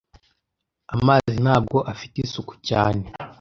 [0.95, 3.03] Amazi ntabwo afite isuku cyane.